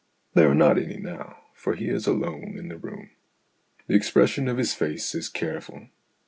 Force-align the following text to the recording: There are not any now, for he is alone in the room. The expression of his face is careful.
There 0.33 0.49
are 0.49 0.55
not 0.55 0.79
any 0.79 0.97
now, 0.97 1.37
for 1.53 1.75
he 1.75 1.87
is 1.89 2.07
alone 2.07 2.55
in 2.57 2.69
the 2.69 2.77
room. 2.79 3.11
The 3.85 3.93
expression 3.93 4.47
of 4.47 4.57
his 4.57 4.73
face 4.73 5.13
is 5.13 5.29
careful. 5.29 5.89